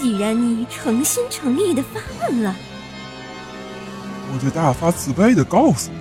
[0.00, 2.56] 既然你诚心诚意的发问了，
[4.32, 5.98] 我就大发慈悲的告诉你，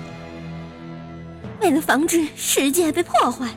[1.60, 3.50] 为了防止世界被破坏，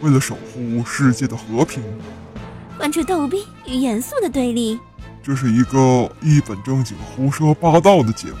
[0.00, 1.82] 为了守护世界的和平，
[2.76, 4.78] 贯彻逗逼与严肃的对立，
[5.24, 8.36] 这是一个一本正经胡说八道的节目。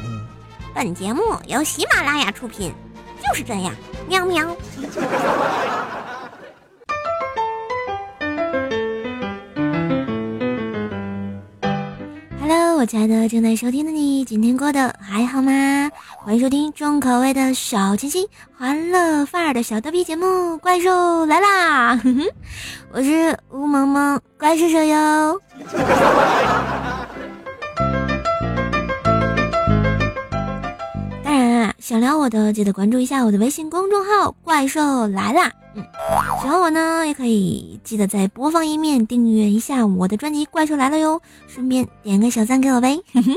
[0.72, 2.72] 本节目由喜马拉雅出品，
[3.26, 3.74] 就是这样，
[4.08, 4.56] 喵喵。
[12.78, 15.90] 我亲爱的正在收听的你，今天过得还好吗？
[16.20, 18.24] 欢迎收听重口味的小清新、
[18.56, 20.26] 欢乐范儿的小逗逼节目
[20.58, 21.96] 《怪兽来啦》，
[22.94, 25.40] 我是吴萌萌怪兽手哟。
[31.88, 35.50] 想聊我的记得关注一下我的微信公众号“怪兽来啦”。
[35.74, 35.82] 嗯，
[36.38, 43.00] 喜欢我呢，也可以记得在播放页面订阅一下我的专辑《怪兽来了》哟，顺便点个小赞给我呗。
[43.14, 43.34] 哼哼。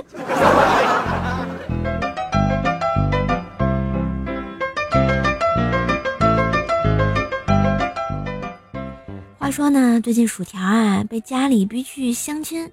[9.40, 12.70] 话说呢，最近薯条啊被家里逼去相亲，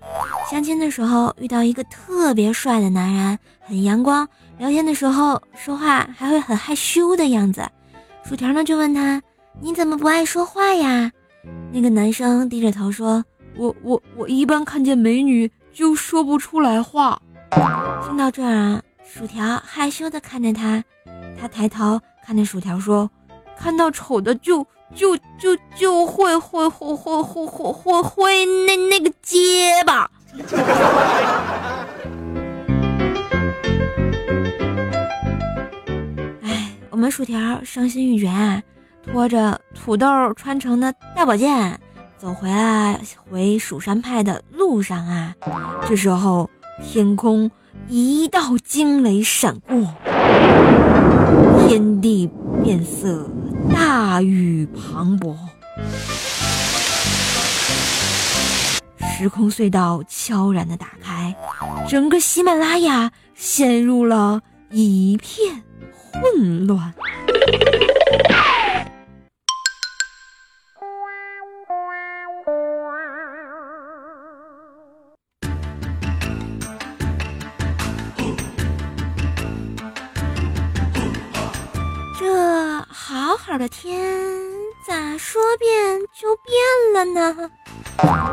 [0.50, 7.66] 相亲的时候遇到一个特别帅的男人，很阳光，聊天的时候说话还会很害羞的样子。
[8.24, 9.22] 薯条呢就问他
[9.62, 11.10] ：“你怎么不爱说话呀？”
[11.72, 13.24] 那个男生低着头说
[13.56, 17.20] ：“我我我一般看见美女就说不出来话。”
[18.04, 20.82] 听到这儿啊，薯条害羞的看着他，
[21.40, 23.08] 他抬头看着薯条说
[23.56, 30.10] ：“看到丑的就。”就就就会会会会会会会会那那个结巴。
[36.98, 38.60] 我们薯条伤心欲绝啊，
[39.04, 41.78] 拖着土豆穿成的大宝剑，
[42.18, 42.98] 走回了
[43.30, 45.32] 回蜀山派的路上啊。
[45.86, 46.50] 这时候，
[46.82, 47.48] 天空
[47.86, 49.94] 一道惊雷闪过，
[51.68, 52.28] 天地
[52.64, 53.30] 变色。
[53.72, 55.36] 大雨磅礴，
[59.16, 61.32] 时空隧道悄然的打开，
[61.88, 64.40] 整个喜马拉雅陷入了
[64.72, 65.62] 一片
[66.12, 66.94] 混乱。
[82.18, 83.96] 这好好的天，
[84.86, 86.54] 咋说变就变
[86.94, 87.50] 了呢？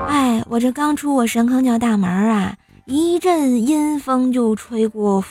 [0.08, 2.56] 哎，我这刚出我神坑教大门啊，
[2.86, 5.24] 一阵阴风就吹过，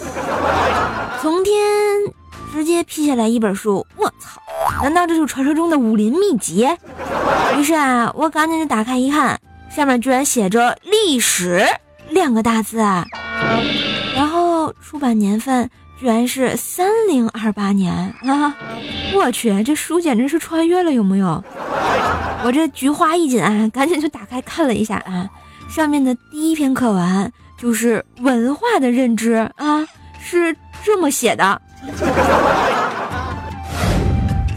[1.22, 1.54] 从天
[2.52, 3.86] 直接劈下来一本书。
[3.96, 4.40] 我操！
[4.82, 6.68] 难道这是传说中的武林秘籍？
[7.58, 9.40] 于是啊，我赶紧就打开一看，
[9.74, 11.66] 上面居然写着“历史”
[12.10, 13.06] 两个大字啊，
[14.14, 15.70] 然后出版年份。
[15.98, 18.54] 居然是三零二八年啊！
[19.14, 21.42] 我去，这书简直是穿越了，有没有？
[22.44, 25.26] 我这菊花一紧啊，赶紧就打开看了一下啊，
[25.70, 29.86] 上面的第一篇课文就是文化的认知啊，
[30.20, 31.60] 是这么写的：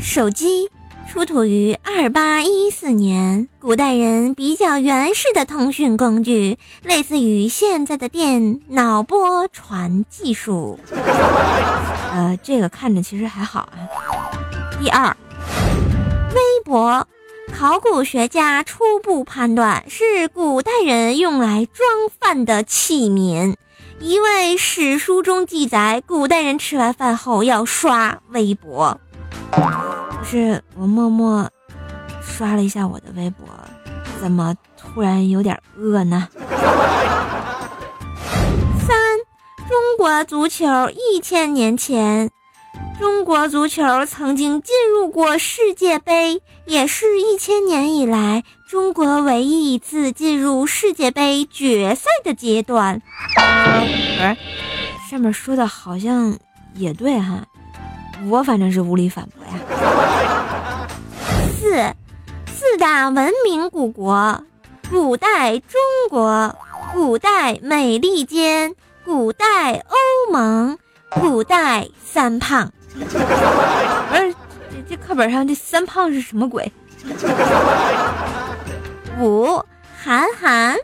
[0.02, 0.70] 手机。
[1.12, 10.80] 出土于二八一四年，古代人比较原始的通讯工具，类似于现在的电脑波传技术。
[12.14, 13.90] 呃，这个看着其实还好啊。
[14.80, 15.18] 第二，
[16.36, 17.08] 微博，
[17.58, 21.88] 考古学家初步判断是古代人用来装
[22.20, 23.56] 饭的器皿，
[24.00, 29.00] 一位史书中记载，古代人吃完饭后要刷微博。
[29.52, 31.50] 可是我默默
[32.22, 33.48] 刷了一下我的微博，
[34.22, 36.30] 怎么突然有点饿呢？
[38.88, 38.98] 三，
[39.68, 42.32] 中国足球一千年前，
[42.98, 53.02] 中国足球曾经进入过世界杯，也是一千年以来中国唯一一次进入世界杯决赛的阶段。
[53.36, 54.38] 不是，
[55.10, 56.38] 上面说的好像
[56.76, 57.46] 也对哈。
[58.30, 60.88] 我反正是无力反驳呀。
[61.58, 61.96] 四
[62.54, 64.44] 四大文明古国：
[64.90, 65.80] 古代中
[66.10, 66.54] 国、
[66.94, 70.78] 古代美利坚、古代欧盟、
[71.10, 72.72] 古代三胖。
[73.00, 73.06] 不
[74.16, 74.34] 是，
[74.72, 76.72] 这这课本上这三胖是什么鬼？
[79.20, 79.64] 五
[80.02, 80.78] 韩寒，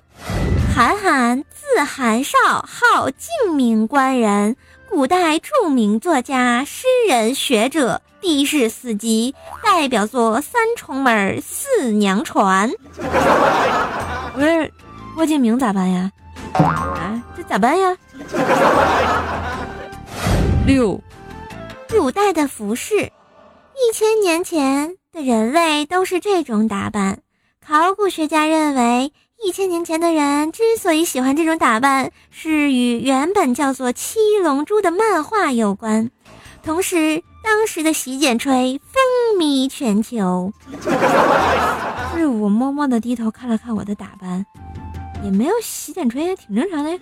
[0.76, 2.38] 韩寒字韩少，
[2.68, 4.56] 号静明官人。
[4.90, 12.72] 古代著名作家、诗人、学者，地势四级，代表作《三重门》《四娘传》。
[14.34, 14.72] 不是，
[15.16, 16.12] 郭敬明咋办呀？
[16.54, 17.98] 啊，这咋办呀？
[20.66, 21.00] 六，
[21.90, 27.20] 古代的服饰，一千年前的人类都是这种打扮。
[27.64, 29.14] 考古学家认为，
[29.46, 36.10] 一千年前的人之所以喜欢这种打扮，是与原本叫做《七龙珠》的漫画有关。
[36.64, 40.52] 同时，当时的洗剪吹风靡全球。
[42.16, 44.44] 是我默默的低头看了看我的打扮，
[45.24, 47.00] 也没有洗剪吹，也挺正常的。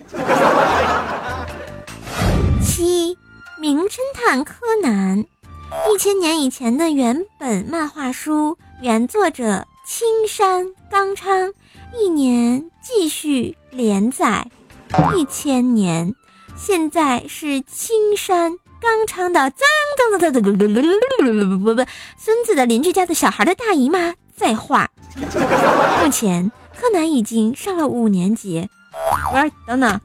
[2.62, 3.16] 七，
[3.64, 5.24] 名侦探柯南，
[5.90, 9.66] 一千年以前的原本漫画书，原作者。
[9.86, 11.54] 青山刚昌
[11.98, 14.50] 一年继续连载
[15.14, 16.14] 一千年，
[16.54, 19.66] 现在是青山刚昌的脏
[19.96, 24.90] 脏脏脏脏不不不孙子的邻居家的小孩的大姨妈在画。
[26.02, 28.68] 目前柯南已经上了五年级。
[29.32, 30.00] 喂，等等，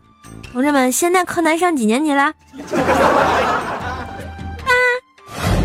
[0.52, 2.34] 同志们，现在柯南上几年级了？
[4.66, 4.72] 八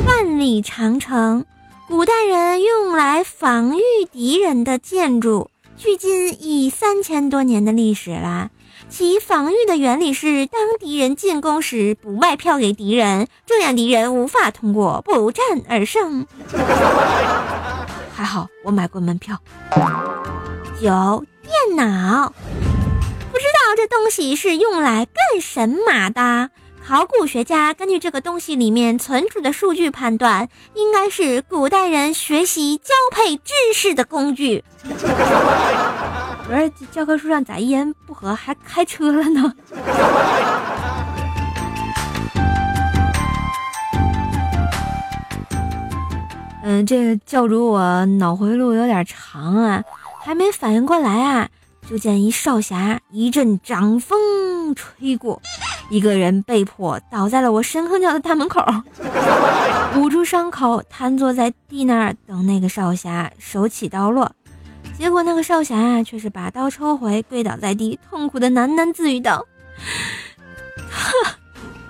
[0.07, 1.45] 万里长城。
[1.87, 8.51] 古代人用来防御敌人的建筑，距今已三千多年的历史了。
[8.89, 16.27] 其防御的原理是，当敌人进攻时，不卖票给敌人，这样敌人无法通过，不战而胜。
[18.15, 19.39] 还好我买过门票。
[20.81, 22.33] 九，电脑，
[23.77, 26.51] 这东西是用来干什么的。
[26.87, 34.63] 考古学家根据这个东西里面存储的数据判断，应该是古代人学习交配知识的工具。
[36.47, 39.55] 不是教科书上咋一言不合还开车了呢？
[46.67, 49.83] 嗯，这个教主我脑回路有点长啊，
[50.23, 51.49] 还没反应过来啊。
[51.89, 55.41] 就见一少侠，一阵掌风吹过，
[55.91, 58.65] 一个人被迫倒在了我深坑教的大门口，
[59.97, 64.33] 捂住伤口，瘫坐在地那儿等那个少侠手起刀落。
[64.97, 69.45] 结果那个少侠啊，却是把刀抽回，跪倒在地，痛苦的喃喃自语道
[70.91, 71.13] ：“他，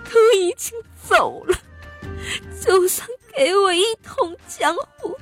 [0.04, 0.72] 他已经
[1.06, 1.56] 走了，
[2.60, 3.06] 就算
[3.36, 5.13] 给我一统江湖，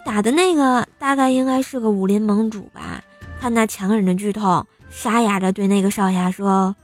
[0.00, 3.02] 打的那个大概应该是个武林盟主吧？
[3.40, 6.74] 看那强忍着剧痛，沙哑着对那个少侠说：“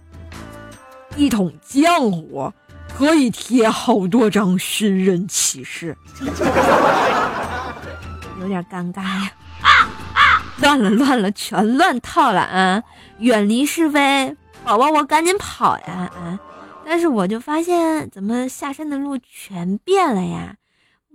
[1.16, 2.52] 一统江湖
[2.96, 5.96] 可以贴好多张寻人启事。”
[8.40, 9.32] 有点尴尬呀！
[10.58, 12.80] 乱了乱了，全乱套了啊！
[13.18, 16.08] 远离是非，宝宝，我赶紧跑呀！
[16.14, 16.38] 啊！
[16.86, 20.54] 但是我就发现，怎么下山的路全变了呀？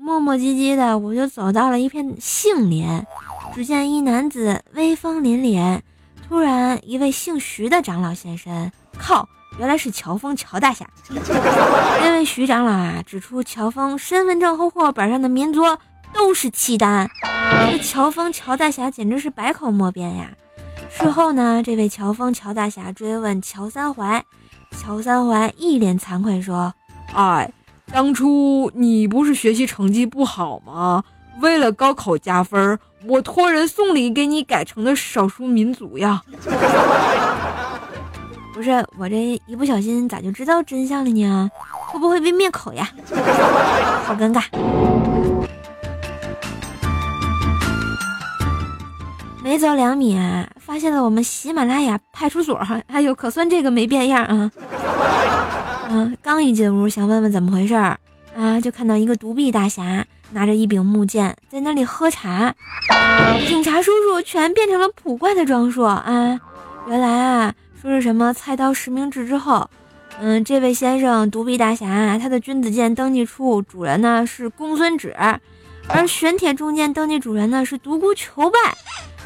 [0.01, 3.05] 磨磨唧唧的，我就走到了一片杏林，
[3.53, 5.81] 只见一男子威风凛凛。
[6.25, 10.87] 突然，一位姓徐的长老现身，靠，原来是乔峰乔大侠。
[11.09, 15.61] 那位徐长老啊，指出乔峰身份证和户口本上的名族
[16.13, 17.09] 都是契丹。
[17.69, 20.31] 这乔峰乔大侠简直是百口莫辩呀。
[20.89, 24.23] 事后呢，这位乔峰乔大侠追问乔三槐，
[24.71, 26.73] 乔三槐一脸惭愧说
[27.13, 27.51] ：“哎。”
[27.91, 31.03] 当初你不是学习成绩不好吗？
[31.41, 36.21] 为了高考加分，我托人送礼给你改成的少数民族呀。
[38.53, 41.49] 不是我这一不小心咋就知道真相了呢？
[41.71, 42.89] 会不会被灭口呀？
[44.03, 44.43] 好尴尬。
[49.41, 52.61] 没走两米啊，发现了我们喜马拉雅派出所。
[52.87, 54.51] 哎呦，可算这个没变样啊。
[55.91, 57.99] 嗯，刚一进屋，想问问怎么回事儿
[58.37, 62.53] 啊，就看到一个独臂大侠拿着一柄木剑在那里喝茶。
[63.47, 66.39] 警察叔叔全变成了普怪的装束啊！
[66.87, 69.67] 原来啊，说是什么菜刀实名制之后，
[70.19, 75.15] 嗯，这位先生独臂大侠他的君子剑登记处主人呢是公孙止，
[75.87, 78.59] 而玄铁重剑登记主人呢是独孤求败，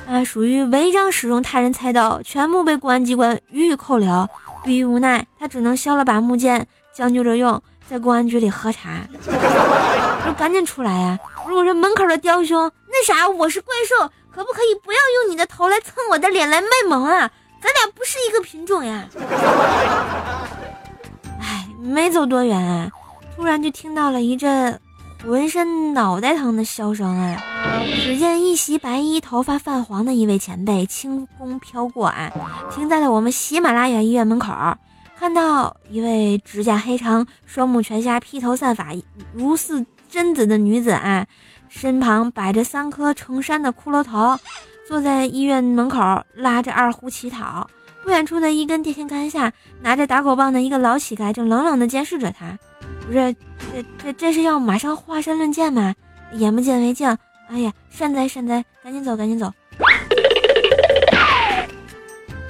[0.07, 4.29] 啊，属于违章使用他人菜刀，全部被公安机关予以扣留。
[4.63, 9.01] 逼于无奈，他只能削了把木剑，将就着用，在公安局里喝茶。
[10.23, 11.19] 说赶紧出来呀！
[11.45, 17.29] 如果是门口的雕兄，那啥，我是怪兽，可不可以不要用你的头来蹭我的脸来卖萌啊？
[17.61, 19.05] 咱俩不是一个品种呀！
[21.41, 22.89] 哎，没走多远啊，
[23.35, 24.79] 突然就听到了一阵。
[25.25, 27.41] 浑身脑袋疼的笑声啊！
[28.03, 32.29] 只见一袭白衣、头发泛黄的一位前辈轻功飘过啊，
[32.69, 34.53] 停在了我们喜马拉雅医院门口。
[35.17, 38.89] 看到一位指甲黑长、双目全瞎、披头散发、
[39.33, 41.25] 如似贞子的女子啊，
[41.69, 44.37] 身旁摆着三颗成山的骷髅头，
[44.85, 45.99] 坐在医院门口
[46.35, 47.69] 拉着二胡乞讨。
[48.03, 52.59] 不远处的一根电线杆下，拿着打狗棒的一个老乞丐正冷冷地监视着他。
[53.05, 53.35] 不是，
[53.71, 55.93] 这这这是要马上华山论剑吗？
[56.33, 57.07] 眼不见为净。
[57.49, 59.51] 哎呀，善哉善哉，赶紧走，赶紧走。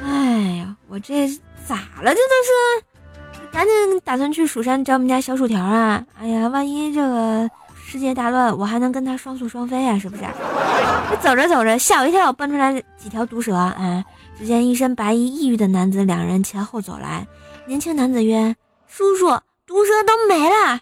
[0.02, 1.28] 哎呀，我这
[1.68, 2.14] 咋了？
[2.14, 6.06] 这都是，赶紧打算去蜀山找我们家小薯条啊！
[6.20, 9.98] 哎呀，万一这个世界大乱，我还能跟他双宿双飞啊？
[10.00, 10.24] 是不是？
[11.10, 14.04] 这走着走着，吓我一跳，蹦出来几条毒蛇啊！
[14.38, 17.28] 只见一身白衣、抑郁的男子两人前后走来。
[17.66, 18.56] 年轻男子曰
[18.88, 19.28] ：“叔叔，
[19.74, 20.82] 毒蛇都没了。”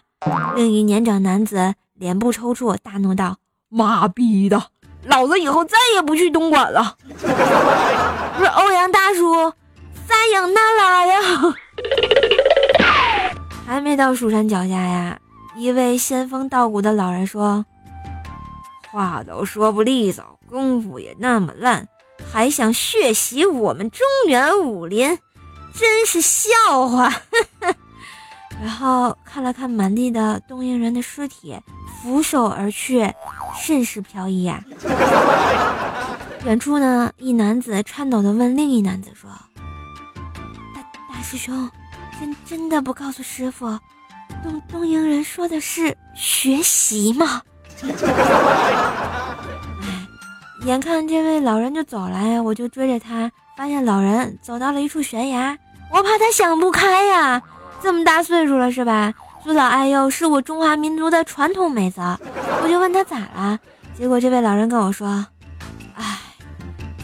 [0.54, 3.38] 另一年长男子脸部抽搐，大怒道
[3.70, 4.62] ：“妈逼的，
[5.04, 9.50] 老子以后再也不去东莞了！” 不是欧阳大叔，
[10.06, 11.20] 撒养那拉呀！
[13.66, 15.18] 还没到蜀山脚下呀，
[15.56, 17.64] 一位仙风道骨的老人说
[18.92, 21.88] ：“话都说不利索，功夫也那么烂。”
[22.30, 25.18] 还想血洗我们中原武林，
[25.74, 26.50] 真是笑
[26.86, 27.12] 话！
[28.62, 31.58] 然后看了看满地的东瀛人的尸体，
[32.00, 33.12] 俯首而去，
[33.60, 34.62] 甚是飘逸呀。
[36.46, 39.28] 远处呢，一男子颤抖地问另一男子说
[40.74, 40.80] ：“大
[41.12, 41.68] 大师兄，
[42.20, 43.66] 真真的不告诉师傅，
[44.44, 47.42] 东东瀛人说的是学习吗？”
[47.82, 47.90] 哎
[50.64, 55.58] 眼看这位老人就走来，我就追着他，发现老人走到了一处悬崖，
[55.92, 57.42] 我怕他想不开呀，
[57.82, 59.12] 这么大岁数了是吧？
[59.42, 62.16] 尊老爱幼是我中华民族的传统美德，
[62.62, 63.58] 我就问他咋了，
[63.98, 65.26] 结果这位老人跟我说
[65.96, 66.20] ：“哎，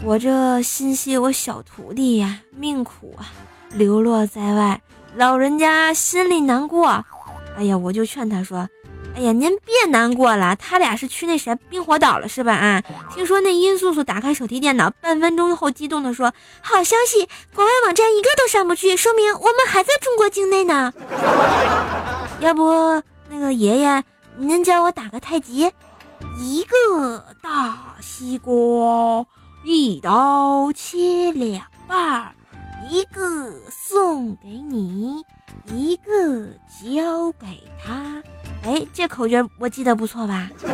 [0.03, 3.27] 我这心系我小徒弟呀，命苦啊，
[3.73, 4.81] 流落在外，
[5.15, 7.03] 老人家心里难过。”
[7.57, 8.65] 哎呀，我就劝他说。
[9.19, 12.53] 哎呀，您别难过了，他俩是去那谁冰火岛了是吧？
[12.53, 12.81] 啊，
[13.13, 16.33] 听说那殷素素打开手提电脑，半分钟后激动地说
[16.63, 20.93] ：“好消息，国外网站一个都上不去，说明我们还在中国境内呢。
[22.39, 24.01] 要不那个爷爷，
[24.37, 25.69] 您教我打个太极，
[26.39, 29.25] 一个大西瓜，
[29.65, 32.33] 一刀切两半，
[32.89, 35.25] 一个送给你，
[35.73, 36.45] 一个
[36.81, 38.23] 交给他。”
[38.63, 40.49] 哎，这口诀我记得不错吧？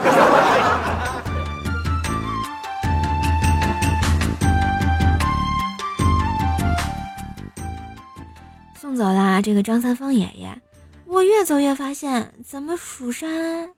[8.79, 10.61] 送走了这个张三丰爷爷，
[11.05, 13.69] 我越走越发现，怎么蜀山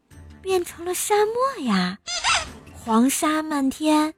[0.41, 1.97] 变成了沙漠呀？
[2.73, 4.13] 黄沙漫天，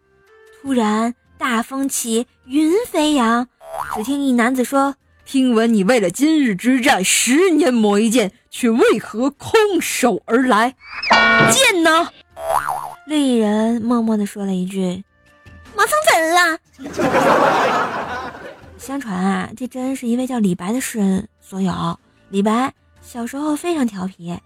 [0.61, 3.47] 突然大风起，云飞扬。
[3.95, 4.95] 只听一男子说。
[5.25, 10.75] 听闻你为了今日之战十年磨一剑，却为何空手而来？
[11.51, 12.09] 剑呢？
[13.05, 15.03] 另一人默默地说了一句
[15.75, 16.57] ：“磨成粉了。
[18.77, 21.99] ”相传啊，这真是一位叫李白的诗人所有。
[22.29, 24.39] 李白小时候非常调皮，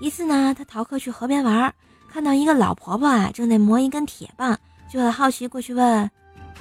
[0.00, 1.74] 一次呢，他逃课去河边玩，
[2.12, 4.58] 看到一个老婆婆啊正在磨一根铁棒，
[4.90, 6.10] 就很好奇过去问：“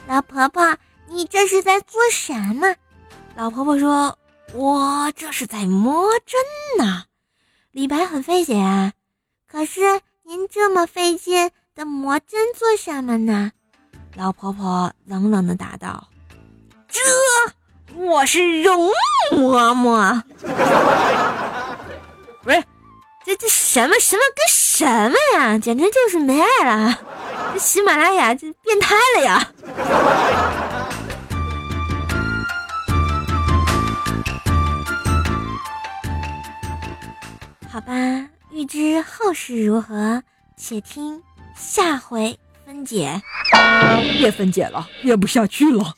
[0.07, 0.75] 老婆婆，
[1.07, 2.75] 你这是在做什么？”
[3.35, 4.17] 老婆婆说
[4.53, 7.03] ：“我这是在磨针呢。”
[7.71, 8.93] 李白很费解啊，
[9.49, 13.51] 可是您这么费劲的磨针做什么呢？
[14.15, 16.07] 老婆婆冷冷的答道
[16.89, 16.99] ：“这
[17.95, 18.89] 我是容
[19.31, 20.23] 嬷嬷。
[22.41, 22.63] 不是，
[23.23, 25.59] 这这什么什么跟什么呀？
[25.59, 26.99] 简直就是没爱了！
[27.53, 29.51] 这喜马拉雅这变态了呀！”
[37.71, 37.93] 好吧，
[38.51, 40.23] 欲知后事如何，
[40.57, 41.21] 且听
[41.55, 43.21] 下回分解。
[44.17, 45.95] 别分解了，编不下去了。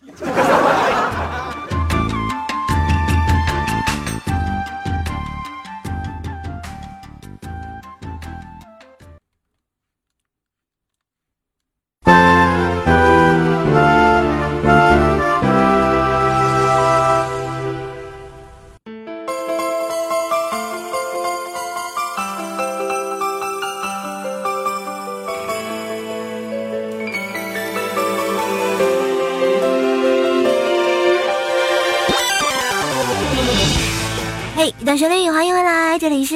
[34.53, 36.35] 嘿一段旋律，欢迎回来，这里是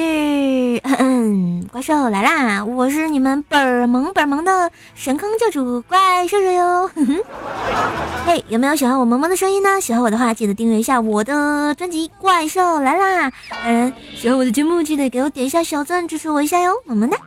[1.70, 2.64] 怪兽来啦！
[2.64, 6.90] 我是你们本儿萌本儿萌的神坑教主怪兽兽哟。
[8.26, 9.80] 嘿，有没有喜欢我萌萌的声音呢？
[9.80, 13.30] 喜欢我的话，记得订阅一下我的专辑《怪兽来啦》。
[13.64, 17.18] 嗯，喜欢我的节目，记得给我点一下小赞，支持我一下哟，么么哒。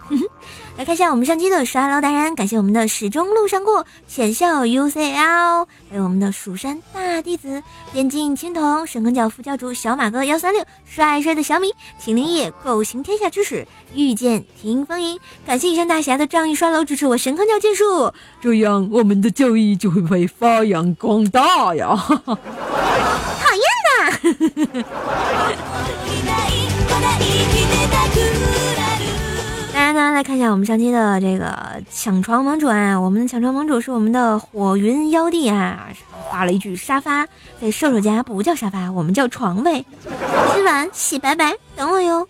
[0.79, 21.87] 来看一下我们上期的刷楼达人，感谢我们的始终路上过浅笑 UCL，还有我们的蜀山大弟子边境青铜神坑教副教主小马哥幺三六，帅帅的小米秦灵叶狗行天下之始遇见听风吟，感谢以上大侠的仗义刷楼支持我神坑教剑术，这样我们的教义就会被发扬光大呀！
[22.07, 23.63] 讨厌
[23.99, 24.85] 呐！
[30.19, 35.87] 来看一下我们上期的这个抢床盟主啊，我们的抢床盟主是我们的火云妖帝啊，
[36.29, 37.25] 发了一句沙发，
[37.61, 39.85] 在瘦瘦家不叫沙发，我们叫床位。
[40.53, 42.27] 今晚洗白白，等我哟。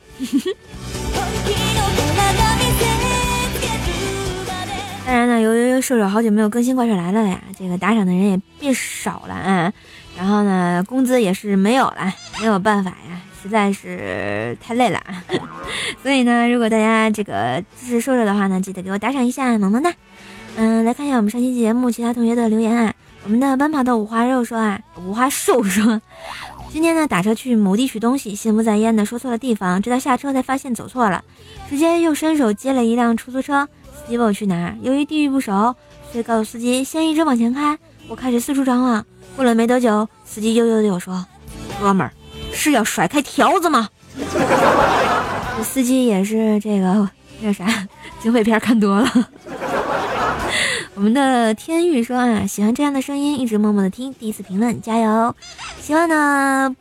[5.04, 9.74] 当然呢，由于瘦瘦好久没有更新怪兽来了呀，这个打赏的人也变少了啊，
[10.16, 13.20] 然后呢，工资也是没有了，没有办法呀。
[13.42, 15.02] 实在是太累了，
[16.04, 19.94] 所以呢，如果大家这个支持瘦瘦的话呢，记得给我打赏一下，萌萌哒。
[20.58, 22.94] 嗯，来看一下我们上期节目其他同学的留言啊。
[23.24, 26.02] 我们的奔跑的五花肉说啊，五花瘦说，
[26.72, 31.24] 今天呢打车去某地取东西，心不在焉的说错了地方，直到下车才发现走错了，
[31.70, 35.76] 直接又伸手接了一辆出租车，司机问我去哪，由于地域不熟，
[36.12, 37.78] 所以告诉司机先一直往前开。
[38.08, 39.06] 我开始四处张望，
[39.36, 41.26] 过了没多久，司机悠悠对我说
[41.80, 42.12] ：“哥们儿。”
[42.60, 43.88] 是要甩开条子吗？
[45.64, 47.10] 司机也是这个
[47.42, 47.66] 那啥，
[48.22, 49.10] 警匪片看多了。
[50.96, 54.14] 我们的天玉说啊，喜欢这样的声音，一直默默的听。
[54.16, 55.34] 第一次评论，加油！
[55.82, 56.76] 希望呢，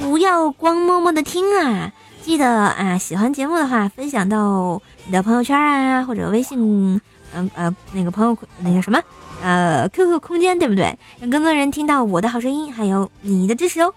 [0.00, 7.00] 不要光默默的听啊，记得啊，喜欢节目的话，分享到你的朋友圈啊，或者微信，
[7.34, 9.02] 嗯呃，那个朋友那个什么。
[9.42, 10.98] 呃，QQ 空间对不对？
[11.20, 13.94] 让更多人听到我的好声音，还有你的支持哦。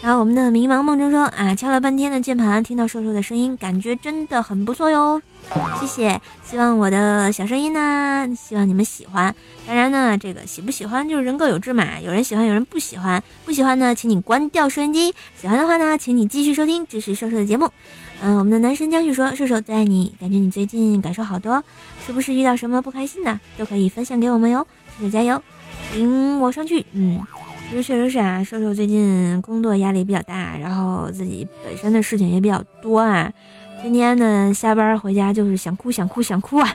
[0.00, 5.20] 然后我们的迷茫梦中说啊，敲了半天的键盘，听到瘦瘦的声音，感觉真的很不错哟。
[5.78, 9.34] 谢谢，希望我的小声音呢，希望你们喜欢。
[9.66, 13.22] 当然呢，这个喜不喜欢就是人各有志嘛，有人喜欢，有人不喜欢。
[13.44, 17.68] 不喜欢呢，请你关掉收音机；喜欢的话呢，请你继续收听支持瘦瘦的节目。
[18.22, 21.62] 嗯，我们的男神江旭说，瘦瘦最爱你，感觉你最近感受好多，
[22.06, 24.66] 是不是遇到什么不开心的，都可以分享给我们哟。
[24.98, 25.42] 加油加油，
[25.94, 26.84] 领我上去。
[26.92, 27.20] 嗯，
[27.68, 33.32] 其实确实是啊，瘦瘦最近工作压力比较大，然后自己本身的事情也比较多啊，
[33.82, 36.68] 天天呢下班回家就是想哭想哭想哭啊。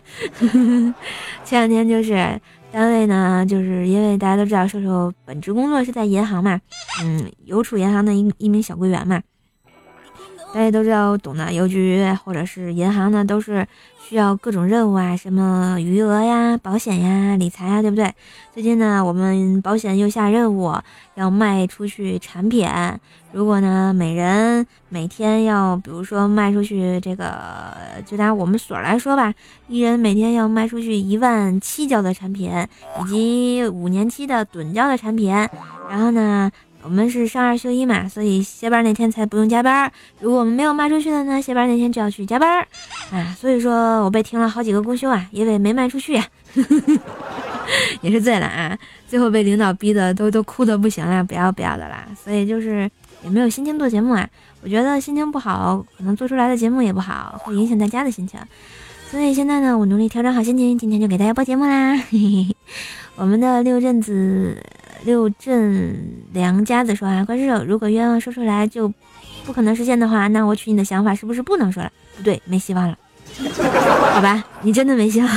[1.43, 2.39] 前两天就是
[2.71, 6.59] 单位呢，就是因为大家都知道瘦瘦本职工作是在银行嘛，
[7.03, 9.21] 嗯，邮储银行的一一名小柜员嘛。
[10.51, 13.65] 大家都知道，懂的邮局或者是银行呢，都是
[13.99, 18.11] 需要各种任务啊，什么余额呀、保险呀、理财呀，对不对？
[18.51, 20.73] 最近呢，我们保险又下任务
[21.13, 22.67] 要卖出去产品，
[23.31, 27.31] 如果呢，每人每天要，比如说卖出去这个，
[28.03, 29.31] 就拿我们所来说吧，
[29.67, 32.51] 一人每天要卖出去一万七交的产品，
[33.01, 35.31] 以及五年期的趸交的产品，
[35.87, 36.51] 然后呢。
[36.81, 39.91] 我们是上二休一嘛，所以歇班那天才不用加班。
[40.21, 42.65] 如果我们没有卖出去的呢，歇班那天就要去加班。
[43.11, 46.13] 啊，所以说我被停了好几个公休啊，因为没卖出去，
[48.01, 48.77] 也是醉了啊。
[49.07, 52.07] 最后被领导逼的都都哭的不行了，不要不要的啦。
[52.23, 52.89] 所以就是
[53.23, 54.27] 也没有心情做节目啊。
[54.61, 58.39] 我觉得心情不好，可能做出来的节目也不好，会影响大家的心情。
[59.11, 61.93] 所以现在呢，我努力调整好心情，今天就给大家播节目啦。
[63.17, 64.63] 我们的六阵子。
[65.03, 68.91] 六镇良家子说啊，怪兽，如果愿望说出来就
[69.45, 71.91] 不可能实现的话，那我娶你的想法是不是不能说了？
[72.17, 72.97] 不对，没希望了。
[74.13, 75.29] 好吧，你真的没希望。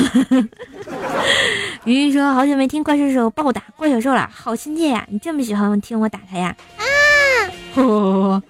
[1.85, 5.07] 鱼鱼说，好久没听怪兽手暴打怪小兽了，好亲切呀！
[5.11, 6.57] 你这么喜欢听我打他呀？
[6.77, 8.43] 啊！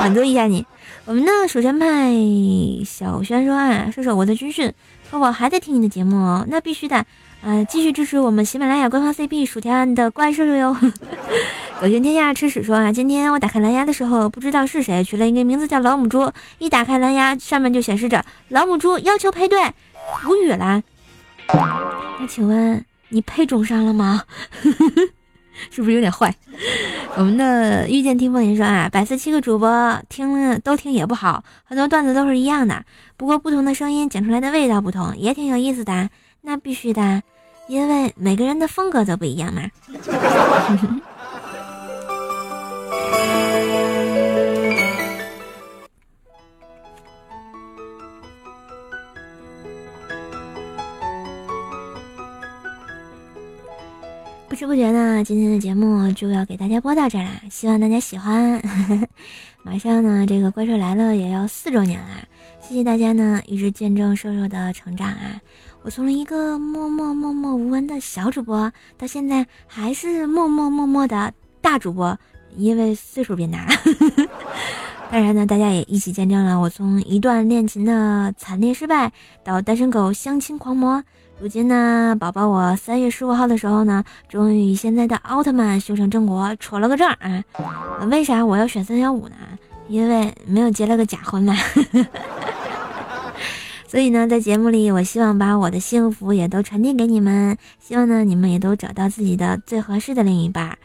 [0.00, 0.66] 满足一下你。
[1.04, 2.12] 我们的蜀山派
[2.84, 4.72] 小轩说啊，说说我的军训，
[5.10, 7.04] 可我还在听你的节目哦，那必须的。
[7.44, 10.76] 嗯，继续支持我们喜马拉雅官方 CP 薯条案的怪兽哟！
[11.82, 19.60] 狗行天下吃屎说啊，今天我打开蓝牙的时候，不知道是谁取了一个名字叫老母猪，一打开蓝牙，上面就显示着老母猪要求配对，
[20.24, 20.80] 无语啦。
[22.20, 24.22] 那请问你配种上了吗？
[25.68, 26.32] 是不是有点坏？
[27.16, 32.84] 我们的遇见听风吟说啊，百思七个主播听了都听也不好，很多段子都是一样的，
[33.16, 36.08] 不过不同的声音讲出来的味道不同，也挺有意思的。
[36.44, 37.22] 那必须的。
[37.68, 39.62] 因为每个人的风格都不一样嘛。
[54.48, 58.62] 不知不觉呢，今天的节目就要给大家播到这儿啦，希望大家喜欢。
[59.64, 62.24] 马上呢，这个怪兽来了也要四周年啦，
[62.60, 65.40] 谢谢大家呢一直见证瘦瘦的成长啊！
[65.84, 72.16] 我从一个默默默默无闻的小主播，到现在还是默默默默的大主播，
[72.56, 73.66] 因为岁数变大。
[75.10, 81.02] 当然呢，大家也一起见证了我从一段恋情的惨烈失败，到单身狗相亲狂魔。
[81.40, 87.44] 如今呢，宝宝，我三月十五号的时候呢，终于与现在的奥特曼修成正果，处了个证啊！
[88.08, 89.34] 为啥我要选三幺五呢？
[89.88, 91.56] 因为没有结了个假婚嘛。
[93.92, 100.78] 所以呢，在节目里，我希望把我的幸福也都传递给你们，希望呢，你们也都找到自己的最合适的另一半。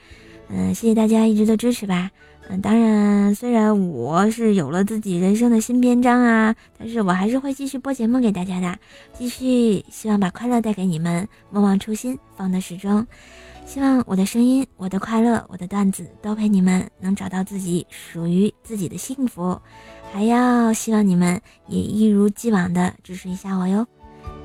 [0.49, 2.11] 嗯，谢谢大家一直的支持吧。
[2.49, 8.77] 嗯，当然，虽然我是有了自己人生的新篇章啊，但是我还是会继续播节目给大家的，
[9.17, 13.07] 继续希望把快乐带给你们，莫忘初心，方得始终。
[13.65, 19.57] 希望我的声音、我的快乐、我的段子都陪你们能找到自己属于自己的幸福，
[20.11, 23.85] 还要希望你们也一如既往的支持一下我哟。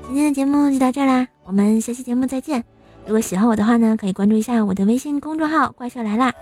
[0.05, 2.63] 今天的节目就到这儿啦，我们下期节目再见。
[3.05, 6.33] 如果喜欢我的话呢，可以关注一下我的微信公众号“怪兽来啦”，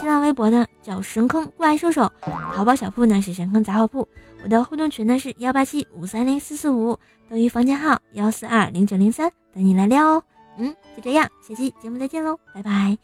[0.00, 2.10] 新浪微博呢叫“神坑怪兽手”，
[2.54, 4.08] 淘宝小铺呢是“神坑杂货铺”，
[4.42, 10.22] 我的互动群呢是幺八七五三零四四五，等于房间号幺四二零九零三，等你来撩哦。
[10.56, 12.98] 嗯，就这样，下期节目再见喽，拜拜。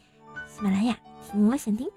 [0.47, 0.97] 喜马拉雅，
[1.31, 1.87] 听我想听。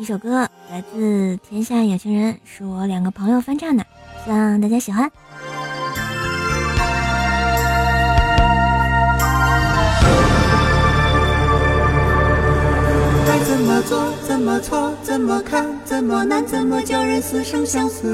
[0.00, 3.84] 一首歌来自《天下有情人》，是我两个朋友翻唱的，
[4.24, 5.12] 希望大家喜欢。
[13.26, 14.10] 该怎么做？
[14.26, 14.90] 怎么错？
[15.02, 15.68] 怎么看？
[15.84, 16.46] 怎么难？
[16.46, 18.10] 怎么叫人死生相随？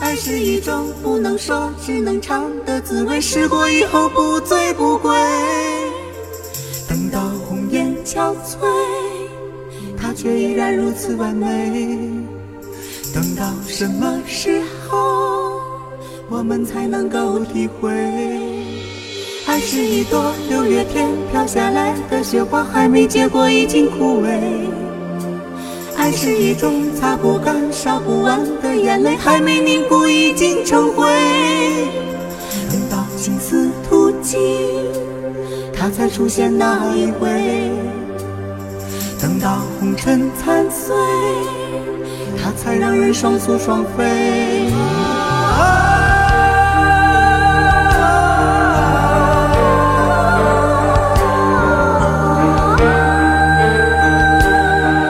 [0.00, 5.10] 爱是一种不能说，只能尝的滋味，试过以后不醉不归。
[10.20, 11.98] 却依然如此完美。
[13.14, 15.62] 等到什么时候，
[16.28, 17.90] 我们才能够体会？
[19.46, 24.28] 爱是一朵六月天飘下来的雪花，还没结果已经枯萎。
[25.96, 31.06] 爱是一种擦不干、烧不完的眼泪，还没凝固已经成灰。
[32.70, 34.38] 等到心思途尽，
[35.72, 37.70] 它才出现那一回。
[39.20, 39.62] 等到
[40.02, 40.96] 尘残碎，
[42.42, 44.72] 它才让人双宿双飞。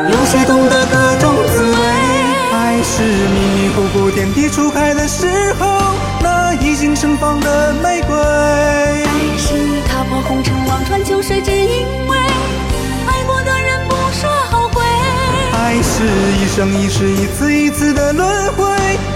[0.09, 1.79] 有谁懂得各种滋味？
[2.53, 5.29] 爱是迷迷糊糊天地初开的时
[16.61, 18.67] 生一世一次一次的轮回，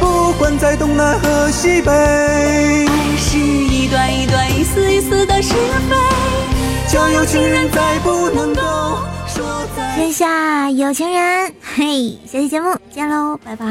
[0.01, 1.91] 不管在东南和西北。
[1.91, 5.95] 爱是一段一段一丝一丝的是非，
[6.91, 8.63] 叫有情人再不能够
[9.27, 9.45] 说
[9.77, 13.67] 再天下有情人，嘿，下期节目见喽，拜拜。